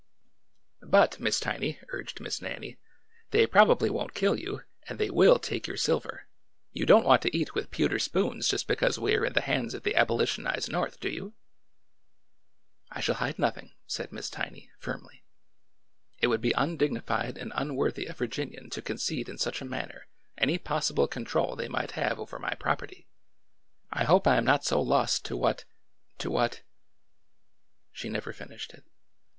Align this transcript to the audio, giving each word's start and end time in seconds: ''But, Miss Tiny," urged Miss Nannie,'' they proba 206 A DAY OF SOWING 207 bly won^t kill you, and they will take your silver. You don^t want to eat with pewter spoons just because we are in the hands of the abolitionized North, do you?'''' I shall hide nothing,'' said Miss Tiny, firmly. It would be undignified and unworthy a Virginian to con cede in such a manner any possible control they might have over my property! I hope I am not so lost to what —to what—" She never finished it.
''But, 0.81 1.19
Miss 1.19 1.39
Tiny," 1.39 1.79
urged 1.89 2.19
Miss 2.19 2.41
Nannie,'' 2.41 2.79
they 3.29 3.45
proba 3.45 3.77
206 3.77 3.83
A 3.85 3.85
DAY 3.85 3.85
OF 3.85 3.85
SOWING 3.85 3.85
207 3.85 3.85
bly 3.85 4.03
won^t 4.09 4.13
kill 4.15 4.39
you, 4.39 4.63
and 4.87 4.99
they 4.99 5.09
will 5.11 5.37
take 5.37 5.67
your 5.67 5.77
silver. 5.77 6.27
You 6.71 6.85
don^t 6.87 7.03
want 7.03 7.21
to 7.21 7.37
eat 7.37 7.53
with 7.53 7.69
pewter 7.69 7.99
spoons 7.99 8.47
just 8.47 8.67
because 8.67 8.97
we 8.97 9.13
are 9.15 9.23
in 9.23 9.33
the 9.33 9.41
hands 9.41 9.75
of 9.75 9.83
the 9.83 9.93
abolitionized 9.93 10.71
North, 10.71 10.99
do 10.99 11.07
you?'''' 11.07 11.35
I 12.91 12.99
shall 12.99 13.13
hide 13.13 13.37
nothing,'' 13.37 13.73
said 13.85 14.11
Miss 14.11 14.31
Tiny, 14.31 14.71
firmly. 14.79 15.23
It 16.17 16.25
would 16.29 16.41
be 16.41 16.55
undignified 16.57 17.37
and 17.37 17.51
unworthy 17.55 18.07
a 18.07 18.13
Virginian 18.13 18.71
to 18.71 18.81
con 18.81 18.97
cede 18.97 19.29
in 19.29 19.37
such 19.37 19.61
a 19.61 19.65
manner 19.65 20.07
any 20.35 20.57
possible 20.57 21.07
control 21.07 21.55
they 21.55 21.67
might 21.67 21.91
have 21.91 22.19
over 22.19 22.39
my 22.39 22.55
property! 22.55 23.05
I 23.91 24.05
hope 24.05 24.25
I 24.25 24.37
am 24.37 24.45
not 24.45 24.65
so 24.65 24.81
lost 24.81 25.25
to 25.25 25.37
what 25.37 25.65
—to 26.17 26.31
what—" 26.31 26.63
She 27.91 28.09
never 28.09 28.33
finished 28.33 28.73
it. 28.73 28.83